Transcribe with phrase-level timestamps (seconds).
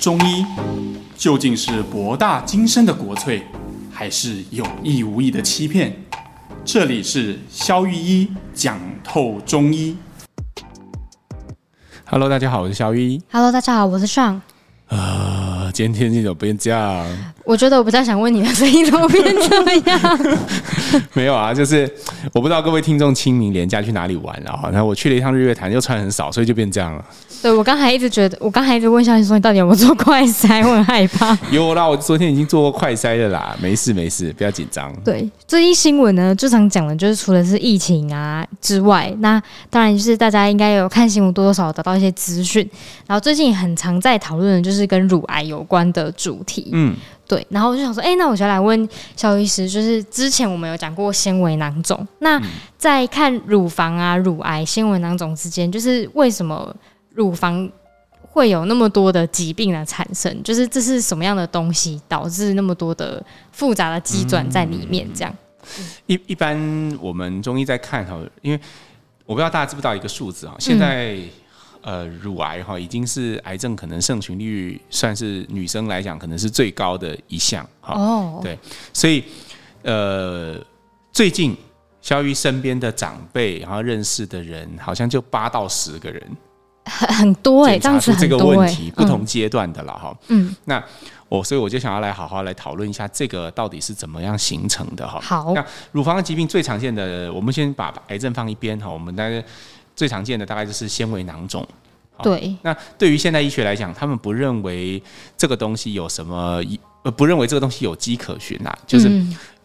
[0.00, 0.46] 中医
[1.14, 3.42] 究竟是博大精深的国粹，
[3.92, 5.94] 还是有意无意的欺骗？
[6.64, 9.94] 这里是肖玉一讲透中医。
[12.06, 13.22] Hello，大家好，我是肖玉一。
[13.30, 14.40] Hello，大家好，我是 Sean。
[14.88, 17.06] 啊，今天天气怎么变这样？
[17.44, 20.40] 我觉得我不太想问你的声音怎么变这样？
[21.12, 21.86] 没有啊，就是
[22.32, 24.70] 我不知道各位听众清明连假去哪里玩了哈。
[24.70, 27.04] 然后我去了一趟日月潭，又穿很少，所以就变这样了。
[27.42, 30.60] 对，我刚才一直觉得，我刚才一直问小新说，你到底有没有做快筛？
[30.66, 31.36] 我很害怕。
[31.50, 34.94] 有啦，我昨天已经做过快筛了啦，没事没事，不要紧张。
[35.02, 42.68] 对，最近新闻呢，最常讲的就是除了是疫情啊之外，那当然就是大家应该有看新闻，多多少少得到一些资讯。
[43.06, 46.68] 然后最近很常在讨论的就是跟乳癌有关的主题。
[46.72, 46.94] 嗯。
[47.26, 52.42] 对，然后我就想说，哎，那我就来问肖医师，就是之前我们有讲过纤维囊肿，那
[52.76, 56.74] 在看乳房啊、乳癌、纤维囊肿之间，就是为什么
[57.14, 57.70] 乳房
[58.22, 60.42] 会有那么多的疾病的产生？
[60.42, 65.08] 就是这是什么样的东西导致那么多的复杂的机转在里面？
[65.14, 65.34] 这样。
[66.06, 66.58] 一一般
[67.00, 68.60] 我们中医在看哈，因为
[69.26, 71.18] 我不知道大家知不知道一个数字哈，现在。
[71.82, 77.94] 呃，乳癌哈已经是癌症可能盛行率算是女生来讲可能是最高的一项哈。
[77.94, 78.58] 哦，对，
[78.92, 79.24] 所以
[79.80, 80.62] 呃，
[81.10, 81.56] 最近
[82.02, 86.22] 肖玉身边的长辈然后认识的人好像就八到十个人，
[86.90, 90.16] 很很多哎，当时这个问题不同阶段的了哈。
[90.28, 90.82] 嗯，那
[91.28, 95.20] 我所以我就想要来好好来讨论一下这个到底是怎么样形成的哈。
[95.20, 99.42] 好，那乳房的疾病最常见的，我们先把癌症放一边哈，我们大概。
[99.96, 101.66] 最常见的大概就是纤维囊肿。
[102.22, 105.02] 对，那对于现代医学来讲，他们不认为
[105.36, 106.62] 这个东西有什么，
[107.02, 108.74] 呃，不认为这个东西有迹可循啦。
[108.86, 109.10] 就是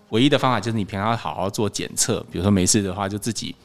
[0.09, 3.55] 唯一的方法就是你平常要好好做检测，比如说没事的话就自己，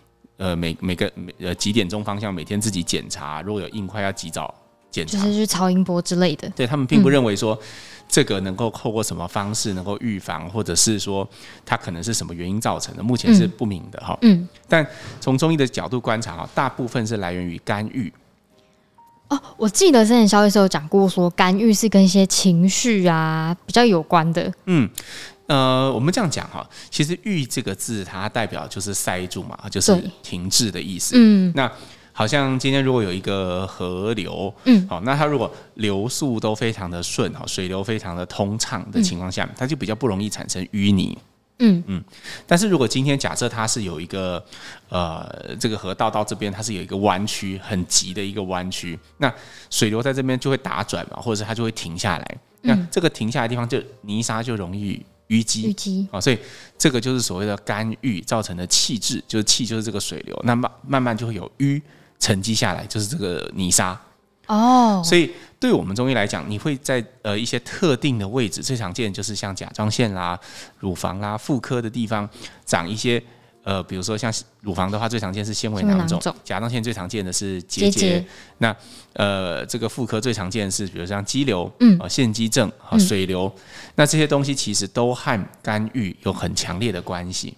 [0.41, 4.53] 呃，每每个每呃几点钟方向每天自己检查，如果有硬块要及早
[4.91, 6.49] 检查，就是去超音波之类的。
[6.57, 7.57] 对，他们并不认为说。
[8.13, 11.25] 这个能够透过什么方式能够预防，或者是说
[11.65, 14.19] 它可能是什么原因造成的，目前是不明的哈。
[14.23, 14.85] 嗯，但
[15.21, 18.13] 从中医的角度观察哈，大部分是来源于肝郁。
[19.29, 24.53] 哦，我记得之前肖医师有讲过，说肝郁是跟一些情绪啊比较有关的。
[24.65, 24.91] 嗯，
[25.51, 31.15] 呃，我们这样讲哈，其实“郁”这个字它代表就是塞住嘛，就是停滞的意思。
[31.17, 31.71] 嗯，那。
[32.13, 41.17] 好像今天如果有一个河流，嗯，好，那它如果流速都非常的顺，哈，水流非常的通畅的情况下，它就比较不容易产生淤泥，
[41.61, 41.83] 嗯。
[41.87, 42.05] 嗯。
[42.47, 44.45] 但是如果今天假设它是有一个，
[44.91, 49.33] 呃，这个河道到这边它是有一个弯曲，很急的一个弯曲，那
[49.71, 56.39] 水流在这边就会打转嘛，或者是它就会停下来，那这个停下来的地方就泥沙就容易淤积，淤积啊，所以
[56.79, 61.83] 这个就是所谓的肝郁造成的气滞，就是气就是这个水流，那慢慢慢就会有淤。
[62.23, 63.99] 沉积下来就是这个泥沙
[64.47, 65.03] 哦，oh.
[65.03, 70.39] 所以对我们中医来讲，你会在呃一些特定的位置，最常见就是像甲状腺啦、
[70.81, 72.29] 乳房啦、妇科的地方
[72.67, 73.19] 长一些
[73.63, 78.25] 呃，比如说像乳房的话，最常见是纤维囊肿；甲状腺最常见的是结节。
[78.59, 78.75] 那
[79.15, 83.53] 呃，这个妇科最常见的是，比如像肌瘤、嗯，腺肌症和水瘤。
[83.55, 83.63] 嗯、
[83.97, 87.55] 那这些东西其实都和肝郁有很强烈的关系。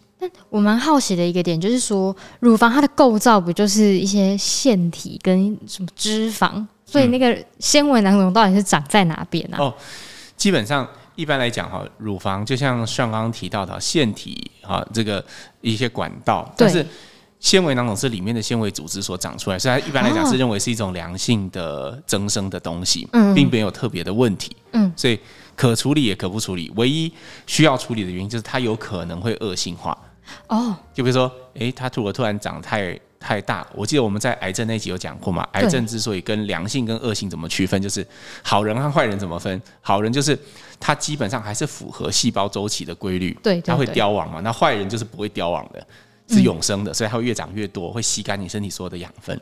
[0.48, 6.64] 我蛮好奇的一个点就是说，乳房它的构造不就是一些腺体跟什么脂肪？
[6.86, 9.56] 所以那个纤维囊肿到底是长在哪边呢？
[9.58, 9.74] 哦，
[10.36, 10.88] 基本上
[11.22, 15.24] 一般来讲哈，乳房就像上刚刚提到的腺体哈，这个
[15.60, 16.84] 一些管道，但是
[17.38, 24.56] 纤维囊肿是里面的纤维组织所长出来，所以它一般来讲是认为是一种良性的增生的东西，并没有特别的问题。
[24.72, 25.16] 嗯，所以
[25.54, 27.12] 可处理也可不处理，唯一
[27.46, 29.96] 需要处理的原因就是它有可能会恶性化。
[30.48, 35.46] 哦，就比如说，哎、欸，它如果突然长太太大，我记得我们在癌症那集有讲过嘛。
[35.52, 38.04] 癌症之所以跟良性跟恶性怎么区分，就是
[38.42, 39.62] 好人和坏人怎么分。
[39.80, 40.38] 好人就是
[40.80, 44.40] 他基本上还是符合细胞周期的规律，对，他会凋亡嘛。
[44.40, 45.86] 那坏人就是不会凋亡的，
[46.28, 49.40] 是永生的，所以它会越长越多，会吸干你身体所有的养分。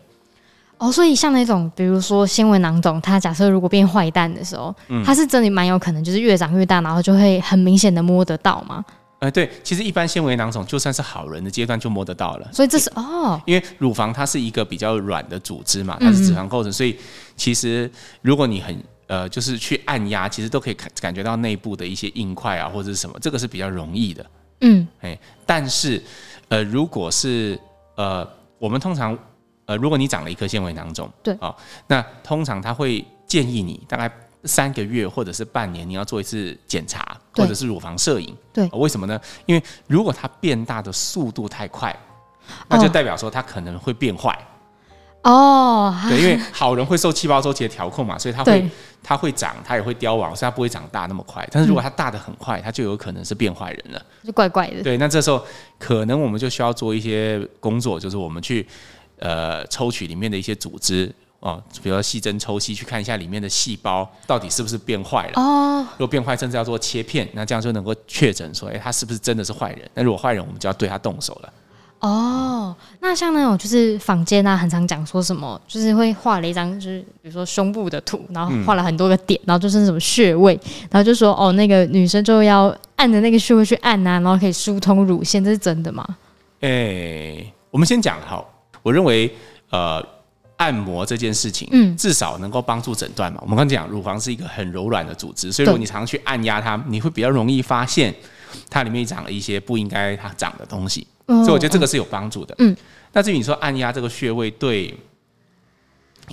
[0.78, 8.84] 哦，所以像那种比如说纤维囊肿，它假设如果变坏蛋的时候，嗯，它是真的蛮有可能就是越长越大，然后就会很明显的摸得到吗？
[9.20, 16.96] 呃，对，其实一般纤维囊肿就算是好人的阶段就摸得到了，所以这是哦，因为乳房它是一个比较软的组织嘛，它是脂肪构成，嗯、所以
[17.36, 17.90] 其实
[18.22, 24.26] 如果你很呃，就是去按压，其实都可以感感觉到内部的一些硬块啊或者是什么，这个是比较容易的，
[24.62, 26.02] 嗯，哎，但是
[26.48, 27.60] 呃，如果是
[27.96, 28.26] 呃，
[28.58, 29.16] 我们通常
[29.66, 31.56] 呃，如果你长了一颗纤维囊肿，对，啊、哦，
[31.86, 34.10] 那通常他会建议你大概。
[34.44, 38.36] 三个月或者是半年，你要做一次检查，或者是乳房摄影。
[38.52, 39.20] 对，为什么呢？
[39.46, 41.94] 因为如果它变大的速度太快，
[42.68, 44.36] 那就代表说它可能会变坏。
[45.22, 48.70] 哦，对，因为好人会受细胞周期的调控嘛，所以它会
[49.02, 51.46] 它会长，它也会凋亡，所以它不会长大那么快。
[51.52, 54.82] 但是如果它大的很快，它就有可能是变坏人了，就怪怪的。
[54.82, 55.44] 对，那这时候
[55.78, 58.66] 可能我们就需要做一些工作，就是我们去
[59.18, 65.32] 呃抽取里面的一些组织哦，比如说细针抽吸去看一下里面的细胞到底是不是变坏了。
[65.42, 69.90] 哦，如果变坏，甚至要做切片，那这样就能够确诊说，哎，他是不是真的是坏人？
[69.94, 71.52] 那如果坏人，我们就要对他动手了。
[72.00, 80.58] 哦，那像那种就是坊间啊，很常讲说什么，就是会画了一张，就是比如说胸部的图，然后画了很多个点，嗯、然后就是什么穴位，
[80.90, 86.06] 然后就说哦，那个女生就要按着那个穴位去按啊，然后可以疏通乳腺，这是真的吗？
[86.60, 88.50] 哎、欸，我们先讲好，
[88.82, 89.34] 我认为
[89.70, 90.02] 呃，
[90.60, 93.38] 按摩这件事情，嗯，至少能够帮助诊断嘛。
[93.40, 98.14] 我们刚讲乳房是一个很柔软的组织，所以如果你常常去按压它，你会比较容易发现
[98.68, 101.06] 它里面长了一些不应该它长的东西。
[101.26, 102.54] 所以我觉得这个是有帮助的。
[102.58, 102.76] 嗯，
[103.14, 104.94] 那至于你说按压这个穴位对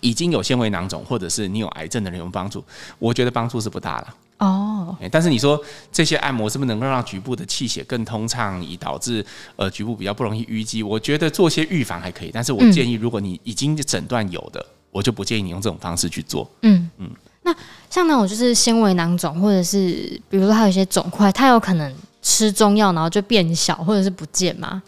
[0.02, 2.62] 已经有纤维囊肿或者是你有癌症的人有帮助，
[3.00, 4.14] 我觉得帮助是不大了。
[4.40, 5.60] 哦，但是你说
[5.92, 9.26] 这些按摩是不是能够让局部的气血更通畅，以导致
[9.56, 10.84] 呃局部比较不容易淤积？
[10.84, 16.50] 我觉得做些预防还可以，但是我建议如果你已经诊断有的，我就不建议你用这种方式去做。
[16.62, 17.10] 嗯嗯，
[17.44, 17.56] 那
[17.90, 21.94] 像那种就是纤维囊肿，或者是比如说它有一些肿块，它有可能。
[22.20, 24.84] 吃中药然后就变小或者是不见吗？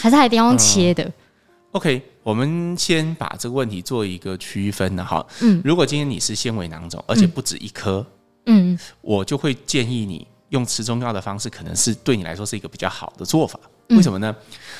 [0.00, 1.02] 还是还一定要用切的？
[1.02, 1.12] 嗯
[1.72, 5.26] ，OK，我们先把这个问题做一个区分的哈。
[5.40, 8.06] 嗯，如果今天你是纤维囊肿，而且不止一颗，
[8.46, 13.58] 嗯，我就会建议你用吃中药的方式，可能是对你来说是一个比较好的做法。
[13.88, 14.34] 为什么呢？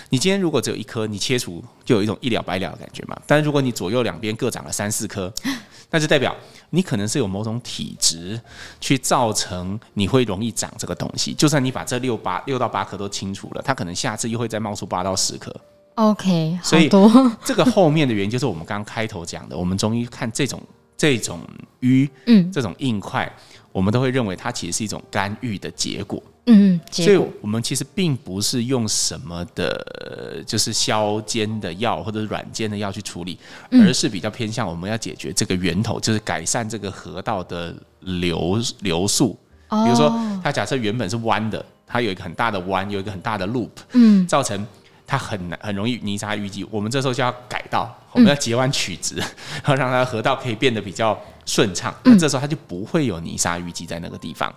[0.09, 3.15] 你今天如果只有一颗，你切除就有一种一了百了的感觉嘛。
[3.27, 5.33] 但是如果你左右两边各长了三四颗。
[5.91, 6.35] 那就代表
[6.71, 8.41] 你可能是有某种体质，
[8.81, 11.33] 去造成你会容易长这个东西。
[11.33, 15.55] 就算你把这六八六到八颗都清除了，它可能下次又会再冒出八到十颗。
[15.95, 16.89] OK，所以
[17.45, 20.61] 这个后面的原因就是我们刚刚开头讲的，我们中医看这种
[20.97, 21.39] 这种
[21.79, 23.33] 瘀，嗯，这种硬块，
[23.75, 26.23] 我们都会认为它其实是一种干预的结果。
[26.47, 33.37] 嗯，所以我们其实并不是用什么的，就是消尖的药或者软坚的药去处理，
[33.73, 39.37] 而是比较偏向我们要解决这个源头，就是改善这个河道的流流速。
[39.71, 44.65] 比如说，它假设原本是弯的，它有一个很大的弯，有一个很大的 loop，嗯，造成
[45.07, 46.65] 它很难很容易泥沙淤积。
[46.71, 49.17] 我们这时候就要改道，我们要截弯取直，
[49.65, 51.95] 然后让它河道可以变得比较顺畅。
[52.05, 54.55] 那这时候它就不会有泥沙淤积在那个地方，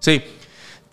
[0.00, 0.20] 所以。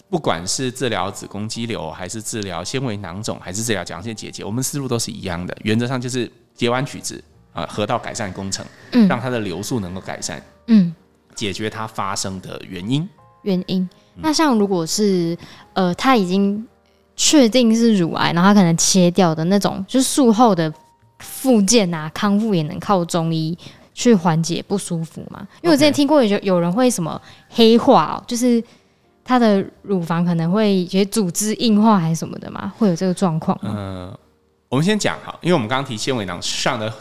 [0.07, 5.57] 不管是治疗子宫肌瘤，还是治疗纤维囊肿，还是治疗甲状腺结节，我们思路都是一样的。
[5.63, 7.21] 原则上就是截弯取直
[7.51, 10.93] 啊，河道改善工程，嗯，让它的流速能够改善，嗯，
[11.33, 13.09] 解决它发生的原因。
[13.41, 13.89] 原因。
[14.13, 15.35] 那像如果是
[15.73, 16.65] 呃，他已经
[17.15, 20.71] 确定是乳癌，然后他可能切掉的那种，就是术后的
[21.19, 23.57] 复健啊，康复也能靠中医
[23.95, 25.39] 去缓解不舒服嘛？
[25.63, 27.19] 因为我之前听过有有人会什么
[27.49, 28.63] 黑化哦，就是。
[29.27, 32.71] 他的乳房可能会有些组织硬化还是什么的嘛？
[32.77, 33.59] 会有这个状况？
[33.63, 34.19] 嗯、呃，
[34.69, 36.93] 我们先讲哈，因为我们刚刚提纤维囊上的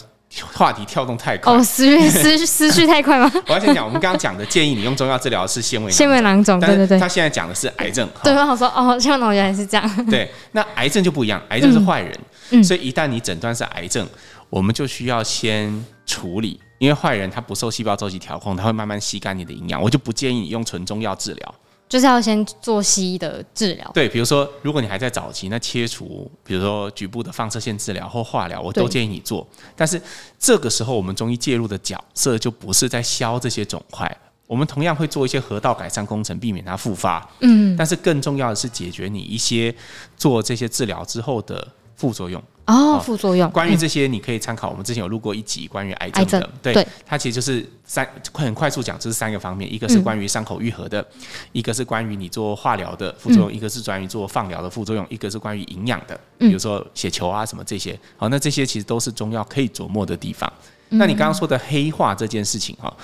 [0.55, 3.31] 话题跳动太快哦，思绪思思绪太快吗？
[3.47, 6.99] 我要先讲，我们刚刚讲的建议你用中药治疗是纤维 纤维囊肿，对对对。
[6.99, 10.07] 他现在讲的是癌症，对，我好说哦，纤维囊原来是这样。
[10.07, 12.11] 对，那癌症就不一样，癌症是坏人，
[12.53, 14.09] 嗯嗯、所以一旦你诊断是癌症，
[14.49, 21.55] 我们就需要先处理，因为坏人他不受细胞周期调控，他会慢慢吸干你的营养，我就不建议你用纯中药治疗。
[21.87, 29.47] 就是要先做西医的治疗，对，比如说，如果你还在早期，那切除，比如说局部的放射线治疗或化疗，我都建议你做。
[29.77, 30.01] 但是
[30.39, 34.11] 这个时候，我们中医介入的角色就不是在消这些肿块，
[34.47, 37.25] 我们同样会做一些河道改善工程，避免它复发。
[37.41, 39.73] 嗯，但是更重要的是解决你一些
[40.17, 42.43] 做这些治疗之后的副作用。
[42.67, 43.51] 哦，副作用。
[43.51, 46.51] 关于这些，你可以参考我们之前有录过一集关于癌症的。
[46.63, 51.21] 对，对它其实就是三，很快速讲，这是三个方面：一个是关于伤口愈合的，嗯、
[51.53, 57.99] 一个是关于你做化疗的副作用，嗯、一个是关于做放疗的副作用，一个是关于营养的，比如说血球啊什么这些。
[58.17, 60.51] 好，那这些其实都是中药可以琢磨的地方。
[60.91, 62.95] 那你刚刚说的黑化这件事情哈，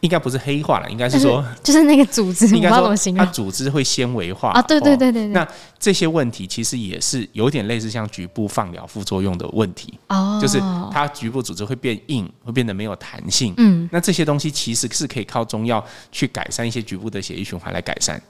[0.00, 5.28] 应该不是黑化了，应该是说是就是那个组织，应该说它组织会纤维化啊，对对对对，对。
[5.28, 5.46] 那
[5.78, 10.60] 这些问题其实也是有点类似像局部放疗副作用的问题哦，就是
[10.92, 13.52] 它局部组织会变硬，会变得没有弹性。
[13.56, 18.20] 嗯，那这些东西其实是可以靠中药去改善一些局部的血液循环来改善。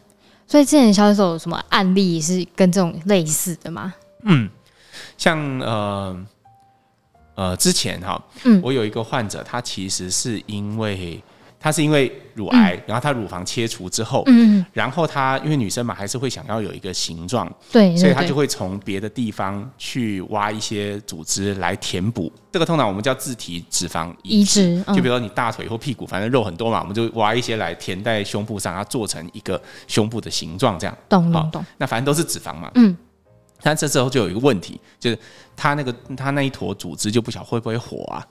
[0.47, 3.93] 所以之前销售有什么案例是跟这种类似的吗？
[4.23, 4.49] 嗯，
[5.19, 6.19] 像呃。
[7.41, 11.19] 呃，之前哈，嗯，我有一个患者，他其实是因为
[11.59, 22.31] 他是因为乳癌，嗯、然后他乳房切除之后，嗯，然后他因为女生嘛，还是会想要有一个形状，对，所以他就会从别的地方去挖一些组织来填补。
[22.53, 30.95] 这个通常我们叫自体脂肪移植，就比如说你大腿或屁股，反正肉很多嘛，我们就挖一些来填在胸部上，它做成一个胸部的形状，这样。
[31.09, 31.65] 懂懂懂。
[31.79, 32.95] 那反正都是脂肪嘛，嗯。
[33.63, 35.19] 但这时候就有一个问题，就是
[35.57, 38.27] 它那个它那一坨组织就不晓得会不会活啊。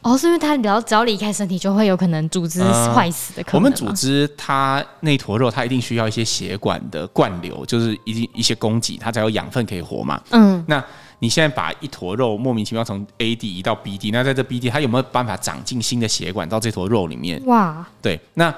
[0.00, 3.58] 哦，是因为它只要只要离开身体，就会有可能组织坏死的可能、呃。
[3.58, 10.22] 我们组织它那坨肉，它一定需要一些血管的灌流，就是一一些供给，它才有养分可以活嘛。
[10.30, 10.82] 嗯，那
[11.18, 17.44] 你现在把一坨肉莫名其妙从 A 地移到 B 地，那在这 B 地，它有没有办法长进新的血管到这坨肉里面？
[17.46, 18.54] 哇，对，那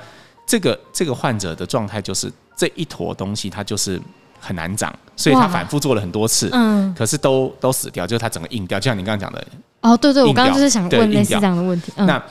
[0.47, 3.99] 这个这个患者的状态就是这一坨东西，它就是。
[4.41, 9.47] 很难长，所以他反复做了很多次，嗯，可是都都死掉，就是他整个硬掉，就像你刚刚讲的。
[9.81, 11.93] 哦，对对，我刚刚就是想问类似这样的问题。
[11.97, 12.23] 嗯、那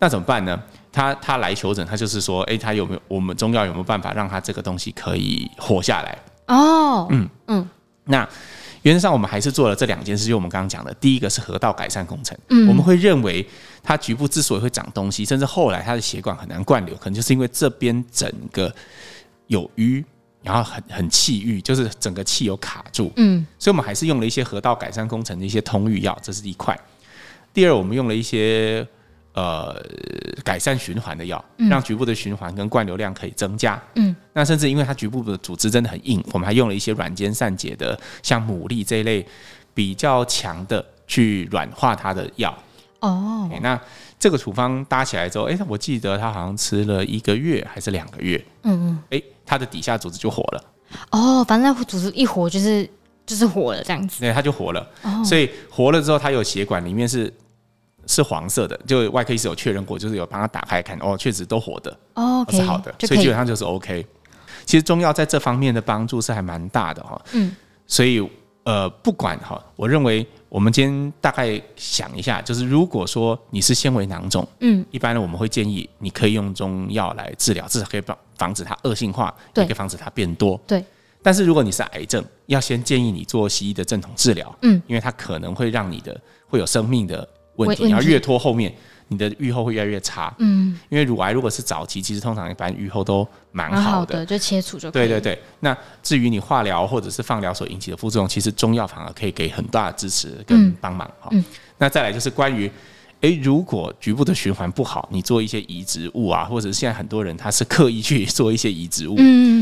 [0.00, 0.60] 那怎么办呢？
[0.90, 6.18] 他他来求诊，他就是说，哎、欸，他有没有我们中药有没有办法让他这个东西可以活下来？
[6.48, 7.68] 哦，嗯嗯。
[8.04, 8.28] 那
[8.82, 13.46] 原则上我们还是做了这两件事，就我们刚刚讲的，第一个是河道改善工程，嗯，我们会认为
[13.82, 18.74] 他局部之所以会长东西，甚至后来他的血管很难灌流，可能就是因为这边整个
[19.46, 20.04] 有瘀。
[20.42, 26.78] 然后很很气郁，就是整个气有卡住，嗯，所以我们还是用了一些河道改善工程的一些通郁药，这是一块。
[27.52, 28.86] 第二，我们用了一些
[29.32, 29.84] 呃
[30.44, 39.26] 改善循环的药，让局部的循环跟灌流量可以增加，嗯，那甚至因为它局部的组织真的很硬，我们还用了一些软坚散结的，像牡蛎这一类
[39.74, 42.56] 比较强的去软化它的药。
[43.00, 43.80] 哦，那
[44.18, 49.22] 这个处方搭起来之后，哎，我记得他好像吃了一个月还是两个月，嗯嗯，哎。
[49.50, 50.64] 他的底下组织就活了，
[51.10, 52.86] 哦，反正组织一活就是
[53.24, 57.32] 就是活了这样子，对，他就活了，哦、所以活了之后，他有血管里面是
[58.06, 64.04] 是黄色的，就外科医师有确认过，就是有帮他打开看，哦，确实都活的，哦，是好的，所以基本上就是 OK。
[64.66, 68.20] 其实中药在这方面的帮助是还蛮大的哈，嗯，所以
[68.68, 70.26] 呃，不管哈，我认为。
[70.50, 80.58] 我们今天大概想一下，就是如果说你是纤维囊肿，嗯，一般呢我们会建议你可以用中药来治疗，至少可以防防止它恶性化，对，也可以防止它变多。
[80.66, 80.82] 对。
[81.22, 88.74] 但是如果你是癌症，要先建议你做西医的正统治疗，嗯，因为它可能会让你的会有生命的问题，你要越拖后面。
[89.08, 95.08] 你的预后会越来越差，嗯，因为乳癌如果是早期，其实通常一般预后都蛮好的，好的，就切除就可以。
[95.08, 101.28] 对对对，那至于你化疗或者是放疗所引起的副作用，其实中药反而可以给很大的支持跟帮忙哈。
[101.32, 101.44] 嗯嗯、
[101.78, 102.70] 那再来就是关于。
[103.22, 109.16] 诶，如果局部的循环不好，你做一些移植物啊，或者是现在很多人他是刻意去做一些移植物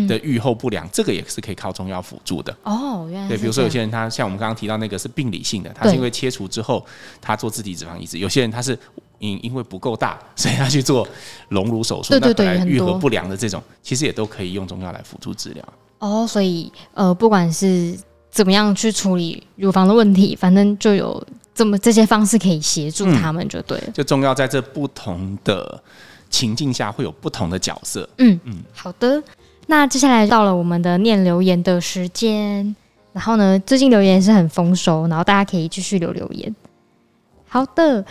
[0.06, 2.54] 的预后不良，嗯、这个也是可以靠中药辅助的。
[2.64, 6.84] 哦，原来对，比如说有些人他像我们刚刚提到那个是病理性的，他是因为切除之后
[7.18, 8.78] 他做自体脂肪移植，有些人他是
[9.18, 11.06] 因因为不够大， 所以他去做
[11.50, 15.64] 隆乳手术，对对对，愈合不良的这种，其实也都可以用中药来辅助治疗。
[15.98, 17.98] 哦，所以呃，不管是
[18.30, 21.26] 怎么样去处理乳房的问题，反正就有。
[21.56, 25.82] 这么这些方式可以协助他们就对了，嗯、就中药在这不同的
[26.28, 28.06] 情境下会有不同的角色。
[28.18, 29.22] 嗯嗯，好的。
[29.66, 32.76] 那接下来到了我们的念留言的时间，
[33.14, 36.54] 然后呢，最近留言是很丰收，然后大家可以继续留留言。
[37.48, 38.04] 好的，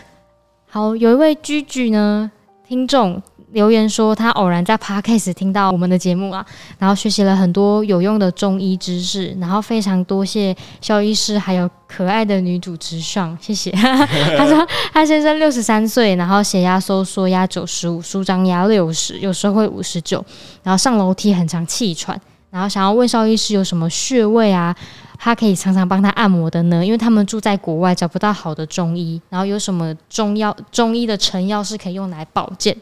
[0.75, 2.29] 好，有一位居居呢
[2.67, 3.23] 听众。
[3.53, 6.45] 留言说他偶然在 Podcast 听到我们的节目啊，
[6.77, 13.71] 然后学习了很多有用的中医知识，然后非常多谢肖医师还有可爱的女主持上，谢谢。
[14.37, 20.21] 他说他先生六十三岁，然后血压收缩压九十五，舒张压六十，有时候会五十九，
[20.61, 24.75] 然后上楼梯很常气喘，然后想要问肖医师有什么穴位啊，
[25.17, 26.85] 他可以常常帮他按摩的呢？
[26.85, 32.75] 因为他们住在国外，找不到好的中医，然后有什么中药中医的成药是可以用来保健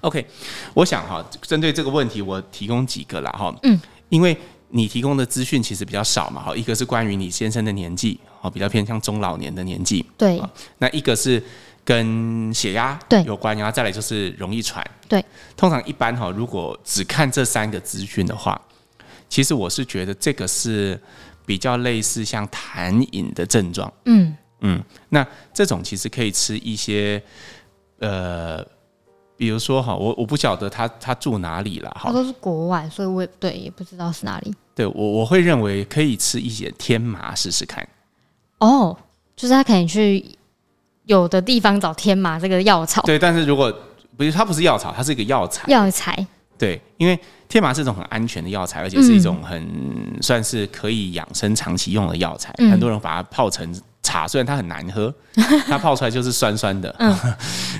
[0.00, 0.26] ？OK，
[0.74, 3.54] 我想哈，针对这个问题，我提供几个啦哈。
[3.62, 4.36] 嗯，因为
[4.68, 6.54] 你提供的资讯其实比较少嘛哈。
[6.54, 10.04] 一个是关于你先生的年纪，哦，比较偏向中老年的年纪。
[10.18, 10.42] 对。
[10.78, 11.42] 那一个是
[11.84, 14.84] 跟血压对有关，然后再来就是容易喘。
[15.08, 15.24] 对。
[15.56, 18.60] 通常一般哈，如果只看这三个资讯的话，
[19.28, 21.00] 其实我是觉得这个是
[21.46, 23.92] 比较类似像痰饮的症状。
[24.04, 27.22] 嗯嗯，那这种其实可以吃一些
[27.98, 28.64] 呃。
[29.36, 34.54] 比如说哈，我我不晓得他他住哪里了哈，他都是国外，所以我也对也不知道是哪里。
[34.76, 37.86] 对我我会认为可以吃一些天麻试试看。
[38.58, 38.96] 哦，
[39.34, 40.24] 就是他可以去
[41.06, 43.02] 有的地方找天麻这个药草。
[43.02, 43.76] 对，但是如果
[44.16, 45.64] 不是它不是药草，它是一个药材。
[45.66, 46.24] 药材。
[46.56, 47.18] 对，因为
[47.54, 49.66] 天麻是一种很安全的药材，而且是一种很
[50.20, 52.52] 算是可以养生长期用的药材。
[52.58, 55.12] 嗯、很多人把它泡成茶虽然它很难喝，
[55.66, 57.16] 它泡出来就是酸酸的，嗯，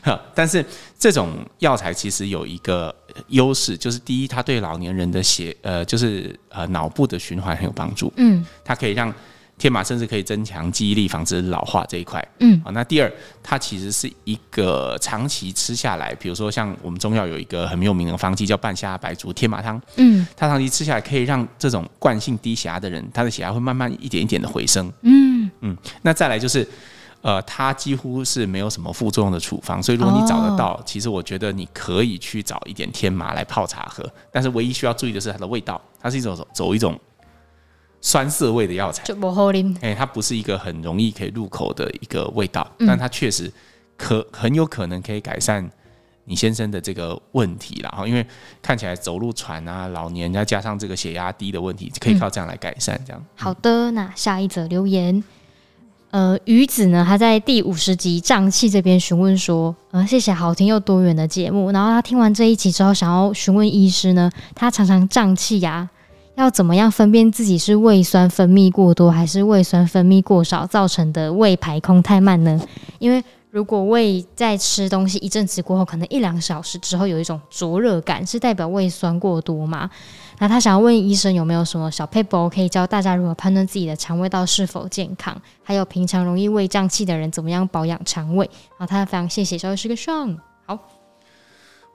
[0.35, 0.65] 但是
[0.99, 2.95] 这种药材其实有一个
[3.29, 9.13] 优势，就是第一，它对老年人的血呃，就是呃脑部的循环很有帮助，嗯，它可以让。
[9.57, 12.27] 天麻甚至可以增强记忆力，防止老化这一块。
[12.41, 19.81] 嗯，好，那第二，它其实是一个长期吃下来，比如说像我们中药有一个很有名的方剂叫半夏白术天麻汤。
[19.97, 24.93] 嗯，它长期吃下来可以让这种惯性低血压的人，他的血压会慢慢一点一点的回升。
[25.03, 26.69] 嗯嗯，那再来就是，
[27.23, 34.05] 呃，它几乎是没有什么副作用的处方，所以如果你找得到，其实我觉得你可以去找一点天麻来泡茶喝。
[34.33, 36.99] 但是唯一需要注意的是它的味道，它是一种走一种。
[38.07, 43.51] 酸涩味的药材就不好啉，哎，它不是一个很容易可以入口的一个味道，嗯、但它确实
[43.97, 45.67] 可很有可能可以改善
[46.27, 47.89] 你先生的这个问题啦。
[47.97, 48.25] 哈，因为
[48.61, 53.01] 看起来走路喘啊，老年再加上这个血压低的问题，可以靠这样来改善。
[53.07, 55.25] 这样、嗯、好的，那下一则留言，
[56.11, 61.71] 呃，鱼子呢，他在第五十集胀气这边询问说，呃，谢谢好听又多元的节目。
[61.71, 65.89] 然后他听完这一集之后，想要询问医师呢，他常常胀气呀。
[66.37, 72.61] 要怎么样分辨自己是胃酸分泌过多还是胃酸分泌过少造成的胃排空太慢呢？
[72.99, 79.89] 因为如果胃在吃东西一阵子过后，可能一两小时之后有一种灼热感，是代表胃酸过多吗？
[80.41, 85.41] 那他想要问医生有没有什么小撇步可以教大家如何判断自己的肠胃道是否健康？
[85.63, 88.45] 还有平常容易胃胀气的人怎么样保养肠胃？
[88.77, 90.37] 然后他非常谢谢小医师个上
[90.67, 90.77] 好。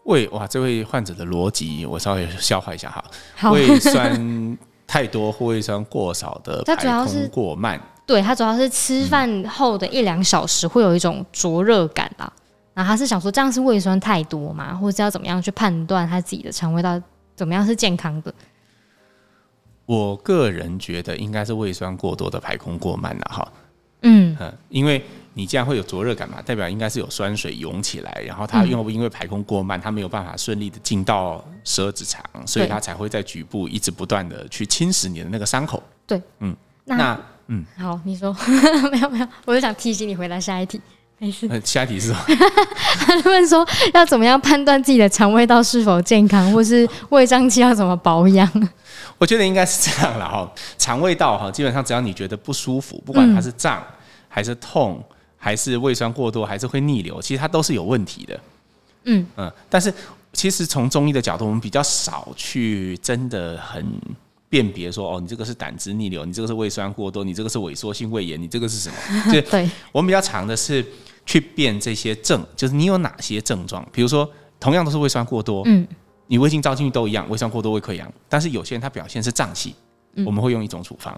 [0.10, 3.52] 胃哇，这位患者的逻辑我稍微消化一下哈。
[3.52, 6.76] 胃酸太多或胃酸过少的排
[7.06, 12.32] 空过慢，对，他主要是吃饭后的一两小时会有一种灼热感啦。
[12.74, 14.74] 然后他是想说这样是胃酸太多嘛？
[14.74, 17.00] 或者要怎么样去判断他自己的肠胃道
[17.36, 18.34] 怎么样是健康的？
[19.86, 23.52] 我个人觉得应该是胃酸过多的排空过慢了哈。
[24.02, 25.06] 嗯嗯，因为。
[25.34, 26.42] 你这样会有灼热感嘛？
[26.42, 35.82] 代表应该是有酸水涌起来，然后它因为因为排空过慢，它没有办法顺利的进到十二指肠，所以它才会在局部一直不断的去侵蚀你的那个伤口。
[36.06, 36.56] 对，嗯，
[36.86, 38.36] 那，那嗯，好，你说
[38.92, 40.82] 没有没有，我就想提醒你回答下一题，
[41.20, 41.48] 没事。
[41.64, 42.20] 下一题是什么？
[43.08, 48.70] 他问说要怎么样判断自己的肠胃道是否健康，或是胃胀气要怎么保养？
[49.18, 53.82] 我觉得应该是这样了哈，肠胃道哈，基本上只要你觉得不舒服，不管它是胀
[54.28, 55.04] 还是痛。
[55.40, 58.40] 还是胃酸过多，还是会逆流，其实它都是有问题的。
[59.06, 59.92] 嗯嗯，但是
[60.34, 63.84] 其实从中医的角度，我们比较少去真的很
[64.50, 68.96] 辨别说，哦，你这个是胆汁逆流，你这个是胃酸过多，你这个是萎缩性胃炎，你这个是什么？
[69.34, 70.86] 就对，我们比较常的是
[71.26, 73.88] 去辨这些症，就是你有哪些症状。
[73.94, 75.88] 比如说，同样都是胃酸过多，嗯，
[76.28, 79.74] 你胃镜照进去都一样，胃酸过多、胃溃疡，但是有些人他表现是胀气，
[80.26, 81.14] 我们会用一种处方；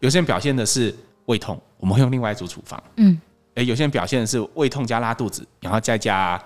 [0.00, 0.94] 有些人表现的是
[1.26, 2.82] 胃痛，我们会用另外一组处方。
[2.96, 3.18] 嗯。
[3.54, 6.40] 诶，有些人表现的是胃痛加拉肚子，然后再加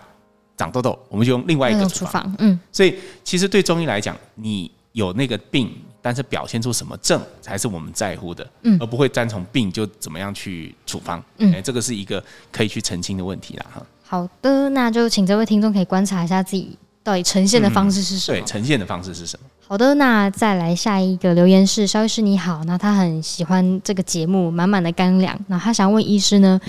[0.57, 2.35] 长痘痘，我们就用另外一个处方。
[2.39, 2.95] 嗯，所以
[3.25, 5.71] 其实对中医来讲，你有那个病，
[6.03, 11.23] 但是表现出什么症才是我们在乎的，嗯，而不会单从病就怎么样去处方。
[11.39, 13.67] 嗯，诶，这个是一个可以去澄清的问题啦。
[13.73, 18.39] 哈，好的，那就请这位听众可以观察一下自己到底呈现的方式是什么。
[18.39, 19.47] 对，呈现的方式是什么？
[19.67, 26.61] 好的，那再来下一个留言是肖医师你好，那他很喜欢这个节目，满满的干粮，那他想问医师呢？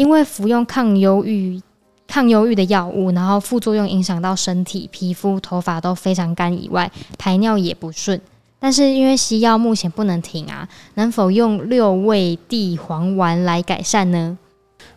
[0.00, 1.60] 因为服用抗忧郁、
[2.08, 8.18] 抗忧郁的药物，然后副作用影响到身体、皮肤、头发都非常干以外，排尿也不顺。
[8.58, 14.38] 但是因为西药目前不能停啊，能否用六味地黄丸来改善呢？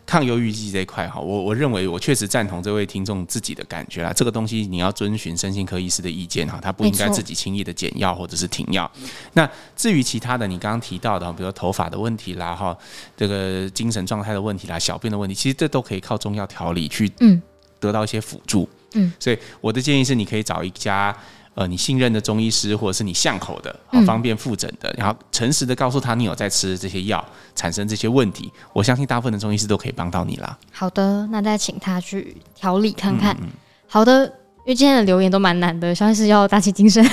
[0.06, 4.12] 抗忧郁剂这一块哈，我我认为我确实赞同这位听众自己的感觉啦。
[4.12, 8.90] 这个东西你要遵循身心科医师的意见哈，他不应该自己轻易的减药或者是停药。
[9.32, 12.76] 那至于其他的，你刚刚提到的，比如说头发的问题啦，哈，
[13.16, 17.40] 这个精神状态的问题啦，小便的问题，其实这都可以靠中药调理去嗯
[17.80, 18.68] 得到一些辅助。
[18.92, 21.16] 嗯，所以我的建议是，你可以找一家。
[21.54, 30.58] 呃，你信任的中医师，或者是你巷口的，好方便复诊的，嗯、然后诚实的告诉他你有在吃这些药，产生这些问题，我相信大部分的中医师都可以帮到你啦。
[30.72, 33.36] 好的，那再请他去调理看看。
[33.40, 33.48] 嗯、
[33.86, 34.32] 好的，因
[34.66, 37.04] 为今天的留言都蛮难的，相信是要打起精神。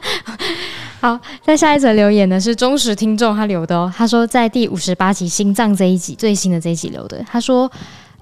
[1.00, 7.70] 好，在下一则留言呢是忠实听众他留的哦，他说在第五十八集心脏这一集最新的这一集留的，他说，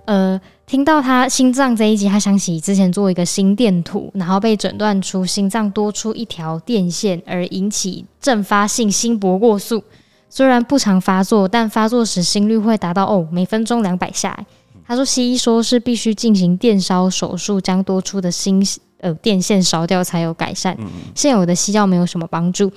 [0.05, 0.41] 呃。
[0.67, 9.83] 听到他心脏这一集，他想起之前做一个心电图，然后被诊断出心脏多出一条电线，而引起阵发性心搏过速。
[10.31, 14.47] 虽然不常发作，但发作时心率会达到哦每分钟两百下。
[14.87, 18.67] 他说西医说是必须进行电烧手术，将多出的心
[19.01, 20.75] 呃电线烧掉才有改善。
[21.15, 22.73] 现有的西药没有什么帮助。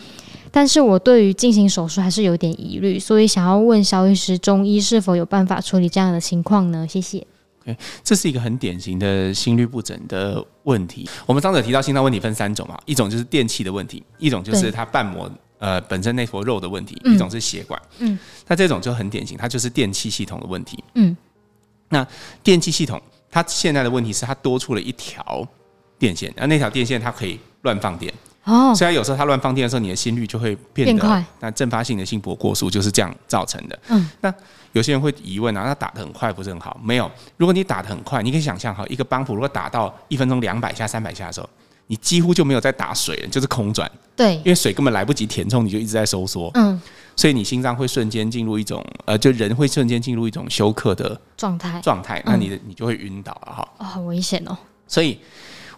[0.51, 6.85] 但是我对于进行手术还是有点疑虑，所以想要问肖医师，中医是否有办法处理这样的情况呢？
[6.89, 7.25] 谢谢。
[8.03, 11.09] 这是一个很典型的心律不整的问题。
[11.25, 17.81] 我们上次提到心脏问题分三种嘛，一种就是电器的问题，一种就是它瓣膜呃本身那坨肉的问题，一种是血管。
[17.99, 20.83] 嗯，那这种就很典型，它就是电气系统的问题。
[20.95, 21.15] 嗯，
[21.89, 22.05] 那
[22.43, 23.01] 电气系统
[23.31, 25.47] 它现在的问题是它多出了一条
[25.97, 28.13] 电线，那那条电线它可以乱放电。
[28.45, 31.23] 哦，所以有时候它乱放电的时候，你的心率就会变得变快。
[31.39, 33.79] 那阵发性的心搏过速就是这样造成的。
[33.89, 34.33] 嗯，那
[34.71, 36.79] 有些人会疑问啊，那打得很快不是很好？
[36.83, 41.49] 没有，如果你打得很快，你可以想象哈，一个帮浦如果打到一分钟两百下、三百下的时候，
[41.87, 43.91] 你几乎就没有在打水了，就是空转。
[44.15, 46.51] 对，因为水根本来不及填充，你就一直在收缩。
[46.53, 46.79] 嗯，
[47.15, 53.67] 所以你心脏会瞬间进入一种呃，就人会瞬间进入一种休克的状态状态，那你的你就会晕倒了哈。
[53.79, 54.55] 哦，好危险哦。
[54.87, 55.19] 所以。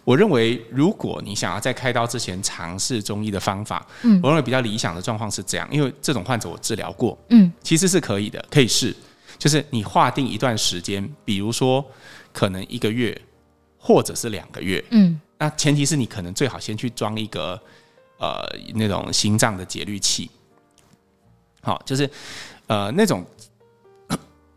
[0.08, 8.96] 我认为，如果你想要在开刀之前尝试中医的方法，嗯，我认为比较理想的状况是这样，因为这种患者我治疗过，嗯，其实是可以的，可以试，
[9.38, 11.84] 就是你划定一段时间，比如说
[12.32, 13.20] 可能一个月
[13.76, 17.60] 或者是两个月，嗯，那前提是你可能最好先去装一个
[18.16, 20.30] 呃那种心脏的节律器，
[21.60, 22.08] 好，就是
[22.66, 23.22] 呃那种。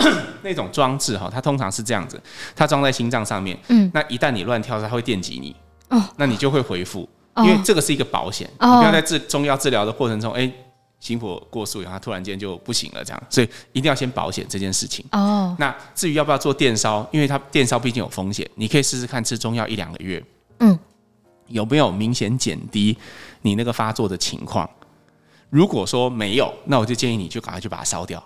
[0.44, 2.22] 那种装置哈，它通常是这样子，
[2.56, 3.58] 它装在心脏上面。
[3.68, 5.56] 嗯，那一旦你乱跳，它会电击你。
[5.90, 8.50] 哦，那你就会回复，因为这个是一个保险。
[8.60, 10.50] 哦，你不要在治中药治疗的过程中，哎，
[11.02, 15.06] 心火过速，然后突然间就不行了，这样，所以一定要先保险这件事情。
[15.12, 20.24] 哦，那至于要不要做电烧，因为它电烧毕竟有风险，你可以试试看吃中药一两个月。
[20.60, 20.80] 嗯，
[21.48, 22.98] 有没有明显减低
[23.42, 24.70] 你那个发作的情况？
[25.50, 28.24] 如果说没有，那我就建议你就赶快去把它烧掉。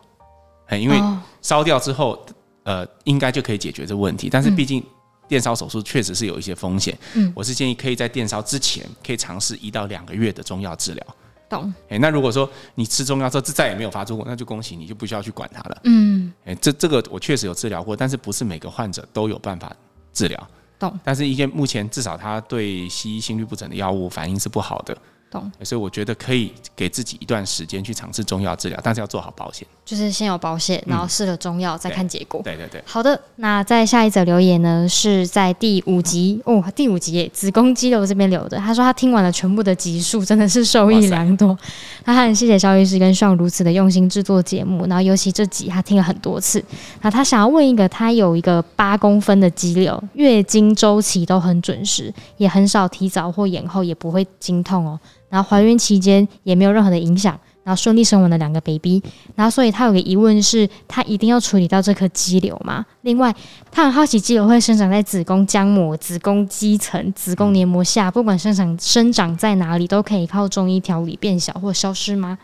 [0.72, 1.00] 因为
[1.42, 2.26] 烧掉之后，
[2.64, 4.30] 呃，应该就可以解决这个问题。
[4.30, 4.84] 但是毕竟
[5.28, 6.98] 电烧手术确实是有一些风险。
[7.14, 11.06] 嗯，我是建议可以在电烧之前，可以尝试一到两个月的中药治疗。
[11.48, 11.74] 懂。
[11.90, 15.82] 哎，那如果说你吃中药之后，这再也没有发作过，那就恭喜你，就不需要去管它了。
[15.84, 16.34] 嗯。
[16.46, 19.72] 哎，这这个我确实有治疗过，但是不是每个患者都有办法
[20.12, 20.48] 治疗。
[20.80, 21.00] 懂。
[21.04, 24.98] 但是，一件目前至少他对西医心律不整的药物反应是不好的。
[25.30, 25.52] 懂。
[25.64, 29.68] 所以我觉得可以给自己一段时间去尝试中药治疗，但是要做好保险。
[29.86, 32.42] 就是先有保险，然后试了中药，再看结果。
[32.44, 32.82] 对对对。
[32.86, 38.58] 好的，那在下一则留言呢，是在第五集哦，第五集耶，子宫肌瘤这边留的。
[38.58, 41.56] 他说他听完了全部的集数，真的是受益良多。
[42.04, 46.64] 他很谢谢肖医师跟上如此的用心制作节目，然后尤其这集他听了很多次。
[47.02, 55.00] 那他想要问一个，他有一个八公分的肌瘤，月经周期都很准时，也很少提早或延后，也不会经痛哦。
[55.30, 59.02] 然后怀孕期间也没有任何的影响，然后顺利生完了两个 baby，
[59.34, 62.86] 然后所以他有个疑问是，他一定要处理到这颗肌瘤吗？
[63.02, 63.36] 另外，
[63.72, 72.38] 他很好奇肌瘤会生长在子宫浆膜、子宫肌层、子宫黏膜下，不管生长生长在哪里，都可以靠中医调理变小或消失吗？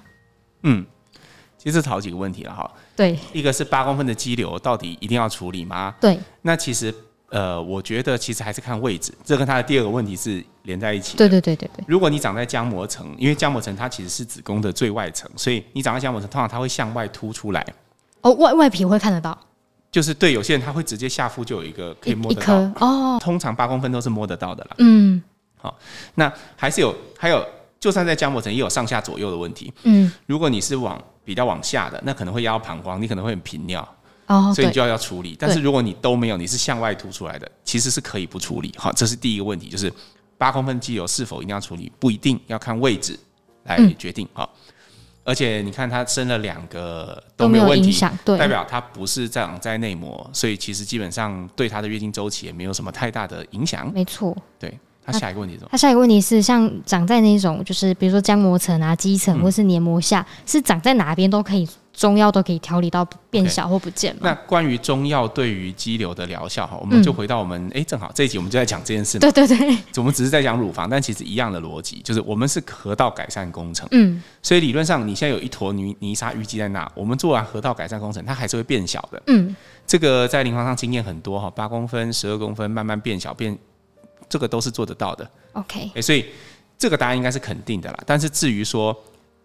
[0.63, 0.83] 嗯，
[1.57, 2.69] 其实好几个问题了哈。
[2.95, 5.93] 对，一个是八公分的肌瘤到底一定要处理吗？
[6.01, 6.93] 对，那其实。
[7.33, 11.17] 呃，我觉得其实还是看位置，这跟他的第二个问题是连在一起。
[11.17, 11.83] 对对对对对。
[11.87, 17.65] 如果你长在浆膜层，因为浆膜层它其实是子宫的最外层，所以你长在浆膜层，通常它会向外凸出来。
[18.21, 19.37] 哦，外外皮会看得到。
[19.91, 22.55] 就是对，有些人他会直接下腹就有一个可以摸得到。
[22.79, 23.17] 哦。
[23.19, 24.75] 通常八公分都是摸得到的啦。
[24.77, 25.21] 嗯。
[25.57, 25.77] 好，
[26.15, 27.45] 那还是有，还有，
[27.79, 29.73] 就算在浆膜层也有上下左右的问题。
[29.83, 30.11] 嗯。
[30.25, 33.87] 如果你是往比较往下的，那可能会压到膀胱，你可能会很频尿。
[34.27, 38.73] 哦，所以你就要要处理，但是如果你都没有，你是向外凸出来的，其实是可以不处理。
[38.77, 39.91] 好，这是第一个问题，就是
[40.41, 43.15] 八公分机油是否一定要处理，不一定要看位置
[43.65, 44.27] 来决定。
[44.33, 44.51] 好，
[45.23, 53.93] 而且你看它生了两个都没有问题，对，代表它不是长在内膜，所以其实基本上对它的月经周期也没有什么太大的影响。
[53.93, 54.75] 没错，对，
[55.05, 55.69] 他下一个问题是什么？
[55.71, 61.69] 他下一个问题是像长在那种就是比如说浆膜层啊、肌层或是黏膜下，是长在哪边都可以。
[61.93, 64.13] 中药都可以调理到变小或不见。
[64.15, 64.19] Okay.
[64.21, 69.19] 那关于中药对于肌瘤的疗效哈，我们就回到我们哎、嗯欸，正好这一集我们就在讲这件事。
[69.19, 73.87] 对对对， 我们只是在讲乳房，但其实一样的逻辑，就是我们是河道改善工程。
[73.91, 79.21] 嗯，所以理论上你现在有一坨泥泥沙淤积在那，我们做完河道改善工程，它还是会变小的。
[79.27, 83.57] 嗯，这个在临床上经验很多哈，八公分、十二公分慢慢变小变，
[84.29, 85.29] 这个都是做得到的。
[85.53, 86.25] OK，哎、欸，所以
[86.77, 87.99] 这个答案应该是肯定的啦。
[88.05, 88.97] 但是至于说。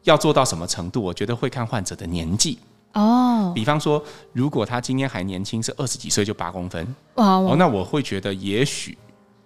[0.07, 1.03] 要做到什么程度？
[1.03, 2.59] 我觉得会看患者的年纪
[2.95, 3.53] 哦。
[3.55, 8.97] 比方说，如果他今天还年轻，是二十几岁就八公分，哇哦，那我会觉得也许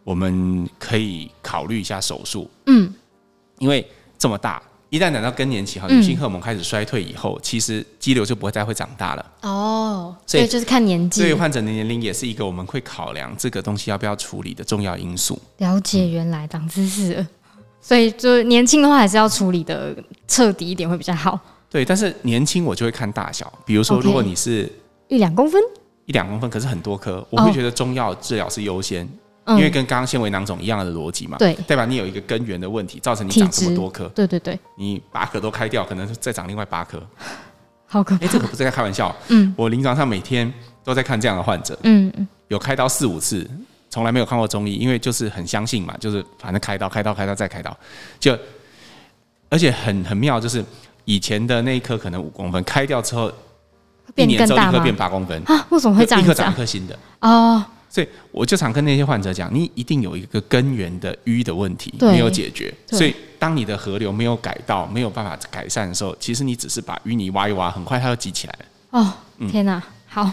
[0.05, 2.49] 我们可以考虑一下手术。
[2.67, 2.93] 嗯，
[3.59, 3.87] 因为
[4.19, 9.27] 这么大，一旦等到更年期哈，女性荷尔蒙开始衰退以后，其实肌瘤就不会再会长大了。
[9.43, 11.23] 哦，所以就是看年纪。
[11.23, 15.41] 对患者的年龄也是一个我们会考量这个东西要不要处理的重要因素。
[15.59, 17.27] 了解，原来长知识了。
[17.81, 19.95] 所以，就年轻的话还是要处理的，
[20.29, 21.39] 彻底一点会比较好。
[21.69, 24.71] 对，但是年轻我就会看大小，比如说如果你是
[25.09, 25.61] 一两公分，
[26.07, 29.05] 一两公分，可是很多颗，我会觉得中药治疗是优先。
[29.45, 29.57] 哦。
[29.57, 37.03] 因为跟刚刚纤维囊肿一样的逻辑嘛，对，代表你有一个根源的问题，造成你长这么多颗，对对对，你八颗都开掉，可能再长另外八颗，
[37.87, 38.25] 好可怕！
[38.25, 40.53] 哎，这个不是在开玩笑，嗯，我临床上每天
[40.85, 43.49] 都在看这样的患者，嗯嗯，有开刀四五次，
[43.91, 47.77] 从来没有看过中医，因为就是很相信嘛，就是反正开刀开刀开刀再开刀，
[48.19, 48.39] 就
[49.49, 50.65] 而且很很妙，就是
[51.05, 53.31] 以前的那一颗可能五公分，开掉之后，
[54.15, 55.67] 一年之后立刻变八公分啊？
[55.71, 56.23] 为什么会这样？
[56.23, 57.63] 一颗长一颗新的哦。
[57.93, 62.73] 所以我就常跟那些患者讲，你一定有一个根源的淤的问题没有解决。
[62.87, 69.01] 所以当你的河流没有改到没有办法改善的时候，其实你只是把淤泥挖一挖，很快它就积起来了。
[69.01, 69.13] 哦，
[69.51, 69.83] 天哪！
[70.07, 70.31] 好，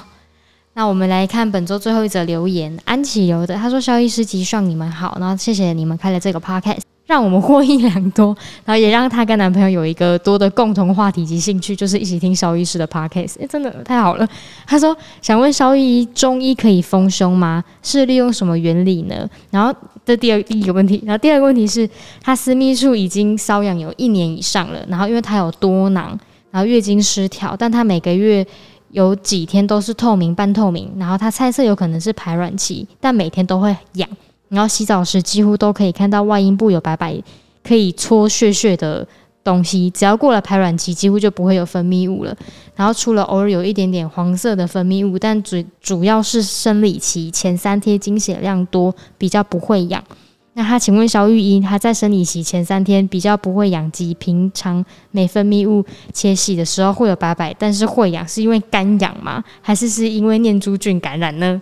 [0.78, 13.42] 那我们来看本周最后一则留言，安琪留的，他说：“肖医师及上你们好，然后谢谢你们开了这个 podcast。”让我们获益良多，然后也让她跟男朋友有一个多的共同话题及兴趣，就是一起听肖医师的 podcast。
[13.42, 14.28] 哎，真的太好了。
[14.68, 17.64] 他说想问肖医，中医可以丰胸吗？
[17.82, 19.28] 是利用什么原理呢？
[19.50, 19.74] 然后
[20.06, 21.90] 这第二第一个问题，然后第二个问题是，
[22.22, 26.16] 他私密处已经瘙痒有一年以上了，然后因为他有多囊，
[26.52, 28.46] 然后月经失调，但他每个月
[28.92, 34.10] 有几天都是透明半透明，然后他猜测有可能是排卵期，但每天都会痒。
[34.50, 37.22] 然后洗澡时几乎都可以看到外阴部有白白
[37.64, 39.06] 可以搓屑屑的
[39.44, 42.36] 东西，只要过了排卵期，几乎就不会有分泌物了。
[42.76, 50.02] 然后除了偶尔有一点点黄色的分泌物，但主主要是生理期前三天经血量多，比较不会痒。
[50.58, 59.44] 那他请问肖玉英，他在生理期前三天比较不会痒鸡平常每分泌物且洗的时候会有白白，但是会痒是因为干痒吗？
[59.62, 61.62] 还是是因为念珠菌感染呢？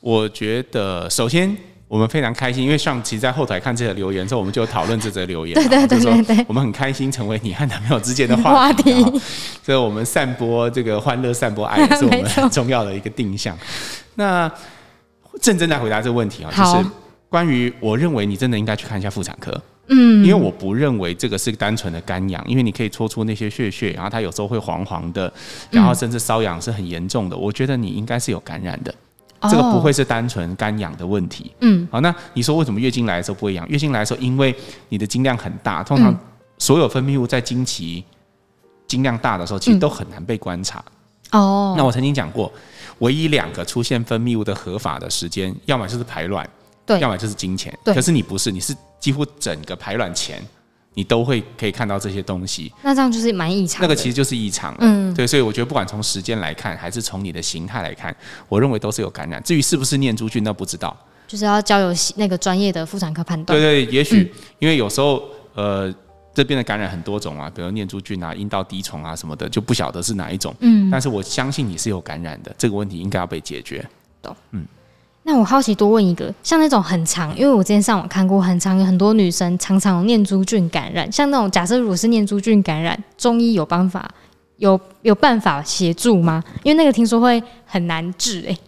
[0.00, 1.54] 我觉得，首先
[1.88, 5.52] 我们非常开心，因为上期在后台看这个留言之后，我们就讨论这则留言。
[5.60, 9.04] 对对对对对，我们很开心成为你和男朋友之间的话题。
[9.62, 13.54] 所以，我们散播这个欢乐，散播爱， 也是我们很重要的一个定向。
[14.14, 14.50] 那
[15.42, 16.90] 正正在回答这个问题啊，就是
[17.32, 19.58] 关于我认为你真的应该去看一下妇产科。
[19.88, 25.32] 嗯，因为我不认为这个是单纯的干痒，因为你可以搓出那些血血，然后它有时候会黄黄的，
[25.70, 27.36] 然后甚至瘙痒是很严重的。
[27.36, 28.94] 我觉得你应该是有感染的。
[29.50, 31.50] 这个不会是单纯干痒的问题。
[31.60, 33.66] 嗯，好，那你说为什么月经来的时候不会痒？
[33.68, 34.54] 月经来的时候，因为
[34.90, 36.14] 你的经量很大，通常
[36.58, 38.04] 所有分泌物在经期
[38.86, 40.84] 经量大的时候，其实都很难被观察。
[41.32, 42.52] 哦，那我曾经讲过，
[42.98, 46.48] 唯一两个出现分泌物的合法的时间，要么就是排卵，
[46.94, 47.76] 对，要么就是金钱。
[47.84, 50.42] 对，可是你不是，你是几乎整个排卵前。
[50.94, 53.80] 你都会可以看到这些东西，那这样就是蛮异常。
[53.80, 58.14] 那个其实就是异常，嗯，对，所以我觉得不管从时间来看，还是从你的形态来看，
[58.46, 59.42] 我认为都是有感染。
[59.42, 60.94] 至于是不是念珠菌，那不知道，
[61.26, 63.58] 就是要交由那个专业的妇产科判断。
[63.58, 65.24] 对对，也许、嗯、因为有时候
[65.54, 65.90] 呃
[66.34, 70.54] 这边的感染很多种啊，比如念珠菌啊、阴道滴虫啊什么的，就不晓得是哪一种。
[70.60, 73.82] 嗯，但是我相信你是有感染的，这个问题应该要被解决。
[74.20, 74.66] 懂，嗯。
[75.24, 81.10] 那我好奇多问一个，像那种很长，因为我之前上网看过很长，有很多女生常常有念珠菌感染。
[81.12, 84.12] 像那种假设如果是念珠菌感染，中医有办法
[84.56, 86.42] 有有办法协助吗？
[86.64, 88.58] 因为那个听说会很难治哎、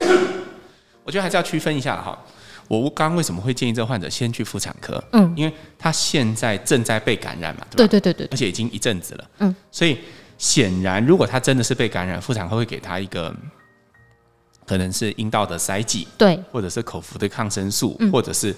[0.00, 0.08] 欸。
[1.04, 2.18] 我觉得还是要区分一下哈。
[2.66, 5.00] 我刚刚为什么会建议这个患者先去妇产科？
[5.12, 9.24] 嗯，因为他现在正在被感染嘛，对对对对，而且已经一阵子了。
[9.38, 9.98] 嗯，所以
[10.38, 13.32] 显然如果他真的是被感染，妇产科会给他一个。
[14.66, 18.54] 可能是阴道的塞剂，对，或者是口服的抗生素，嗯、或者是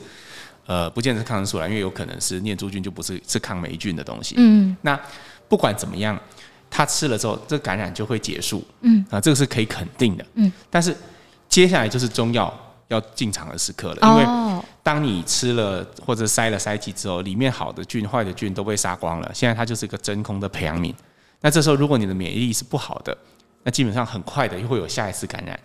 [0.66, 4.34] 呃，不见得是抗生素啦，因为有可能是念珠菌，就不是是抗霉菌的东西。
[4.38, 4.98] 嗯，那
[5.48, 6.18] 不管怎么样，
[6.70, 8.64] 他吃了之后，这个感染就会结束。
[8.80, 10.26] 嗯，啊，这个是可以肯定的。
[10.34, 10.96] 嗯，但是
[11.48, 12.52] 接下来就是中药
[12.88, 20.94] 要进场的时刻了，因为当你吃了或者塞了塞剂之后，里面好的菌、坏的菌都被杀光了，现在它就是一个真空的培养皿。
[21.40, 23.16] 那这时候如果你的免疫力是不好的，
[23.62, 25.58] 那基本上很快的又会有下一次感染。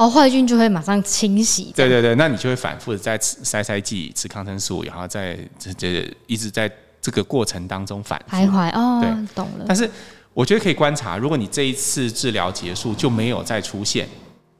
[0.00, 1.74] 哦，坏菌就会马上清洗。
[1.76, 8.70] 对对对，那你就会反复的在吃塞塞剂、吃抗生素，然后在这这一直在这个过程当中反复徘徊。
[8.72, 9.66] 哦，对，懂了。
[9.68, 9.90] 但是
[10.32, 14.08] 我觉得可以观察，如果你这一次治疗结束就没有再出现，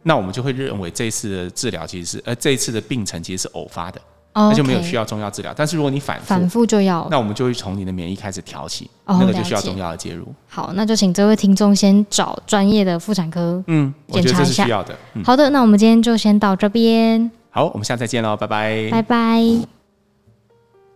[0.02, 3.98] 那我们就会认为这一次的治疗其实是，呃，这一次的病程其实是偶发的。
[4.32, 10.26] 那就没有需要中药治疗，但是如果你反复反复就要，那我们就会从你的免疫开始调起，那个就需要中药的介入。
[10.48, 14.32] 好，那就请这位听众先找专业的妇产科，嗯，检查一下。
[14.32, 14.96] 我觉得这是需要的。
[15.24, 17.30] 好的，那我们今天就先到这边。
[17.50, 19.79] 好，我们下次再见喽，拜拜，拜拜。